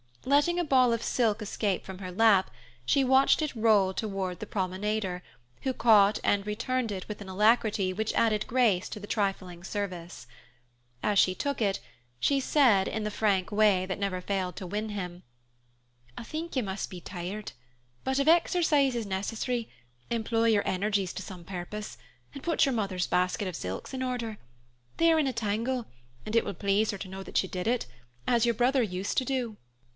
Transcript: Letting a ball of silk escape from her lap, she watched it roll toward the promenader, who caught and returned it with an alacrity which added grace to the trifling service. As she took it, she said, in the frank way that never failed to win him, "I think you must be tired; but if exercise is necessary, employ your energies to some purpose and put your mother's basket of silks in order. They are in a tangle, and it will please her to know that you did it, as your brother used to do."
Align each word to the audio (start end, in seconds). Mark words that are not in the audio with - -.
Letting 0.25 0.59
a 0.59 0.63
ball 0.63 0.93
of 0.93 1.01
silk 1.03 1.41
escape 1.41 1.83
from 1.83 1.97
her 1.99 2.11
lap, 2.11 2.51
she 2.85 3.03
watched 3.03 3.41
it 3.41 3.55
roll 3.55 3.93
toward 3.93 4.39
the 4.39 4.45
promenader, 4.47 5.23
who 5.63 5.73
caught 5.73 6.19
and 6.23 6.45
returned 6.45 6.91
it 6.91 7.07
with 7.07 7.21
an 7.21 7.29
alacrity 7.29 7.91
which 7.93 8.13
added 8.13 8.45
grace 8.47 8.87
to 8.89 8.99
the 8.99 9.07
trifling 9.07 9.63
service. 9.63 10.27
As 11.01 11.17
she 11.19 11.33
took 11.35 11.59
it, 11.61 11.79
she 12.19 12.39
said, 12.39 12.87
in 12.87 13.03
the 13.03 13.11
frank 13.11 13.51
way 13.51 13.85
that 13.87 13.99
never 13.99 14.21
failed 14.21 14.55
to 14.57 14.67
win 14.67 14.89
him, 14.89 15.23
"I 16.17 16.23
think 16.23 16.55
you 16.55 16.61
must 16.63 16.89
be 16.91 17.01
tired; 17.01 17.51
but 18.03 18.19
if 18.19 18.27
exercise 18.27 18.95
is 18.95 19.07
necessary, 19.07 19.69
employ 20.09 20.45
your 20.49 20.67
energies 20.67 21.13
to 21.13 21.23
some 21.23 21.43
purpose 21.43 21.97
and 22.33 22.43
put 22.43 22.65
your 22.65 22.73
mother's 22.73 23.07
basket 23.07 23.47
of 23.47 23.55
silks 23.55 23.93
in 23.93 24.03
order. 24.03 24.37
They 24.97 25.11
are 25.11 25.19
in 25.19 25.27
a 25.27 25.33
tangle, 25.33 25.85
and 26.25 26.35
it 26.35 26.45
will 26.45 26.55
please 26.55 26.91
her 26.91 26.97
to 26.99 27.07
know 27.07 27.23
that 27.23 27.41
you 27.41 27.49
did 27.49 27.67
it, 27.67 27.85
as 28.27 28.45
your 28.45 28.55
brother 28.55 28.83
used 28.83 29.17
to 29.19 29.25
do." 29.25 29.57